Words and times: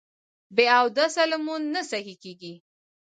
بې 0.55 0.65
اودسه 0.77 1.23
لمونځ 1.31 1.65
نه 1.75 1.81
صحیح 1.91 2.17
کېږي 2.23 2.53